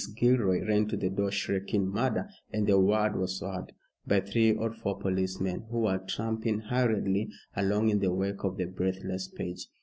Gilroy 0.15 0.65
ran 0.67 0.87
to 0.87 0.97
the 0.97 1.11
door 1.11 1.29
shrieking 1.31 1.87
murder, 1.91 2.27
and 2.51 2.65
the 2.65 2.79
word 2.79 3.15
was 3.15 3.39
heard 3.39 3.71
by 4.07 4.19
three 4.19 4.51
or 4.51 4.73
four 4.73 4.97
policemen 4.97 5.67
who 5.69 5.81
were 5.81 5.99
tramping 5.99 6.59
hurriedly 6.61 7.29
along 7.55 7.89
in 7.89 7.99
the 7.99 8.11
wake 8.11 8.43
of 8.43 8.57
the 8.57 8.65
breathless 8.65 9.27
page. 9.27 9.67